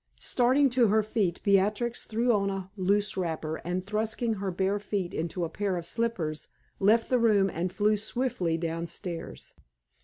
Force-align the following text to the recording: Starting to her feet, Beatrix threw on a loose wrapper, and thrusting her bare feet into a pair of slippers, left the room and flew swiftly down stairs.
Starting 0.19 0.67
to 0.67 0.87
her 0.87 1.03
feet, 1.03 1.39
Beatrix 1.43 2.05
threw 2.05 2.33
on 2.33 2.49
a 2.49 2.71
loose 2.75 3.15
wrapper, 3.15 3.57
and 3.57 3.85
thrusting 3.85 4.33
her 4.33 4.49
bare 4.49 4.79
feet 4.79 5.13
into 5.13 5.45
a 5.45 5.47
pair 5.49 5.77
of 5.77 5.85
slippers, 5.85 6.47
left 6.79 7.07
the 7.11 7.19
room 7.19 7.51
and 7.51 7.71
flew 7.71 7.95
swiftly 7.95 8.57
down 8.57 8.87
stairs. 8.87 9.53